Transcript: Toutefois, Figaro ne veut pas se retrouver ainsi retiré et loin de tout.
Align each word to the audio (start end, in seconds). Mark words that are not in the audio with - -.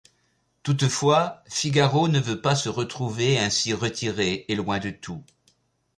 Toutefois, 0.63 1.43
Figaro 1.47 2.07
ne 2.07 2.19
veut 2.19 2.41
pas 2.41 2.55
se 2.55 2.69
retrouver 2.69 3.37
ainsi 3.37 3.71
retiré 3.71 4.45
et 4.47 4.55
loin 4.55 4.79
de 4.79 4.89
tout. 4.89 5.23